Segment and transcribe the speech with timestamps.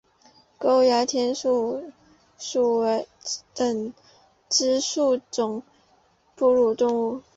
[0.57, 1.91] 沟牙田鼠
[2.39, 2.81] 属
[3.53, 3.93] 等
[4.49, 5.61] 之数种
[6.35, 7.21] 哺乳动物。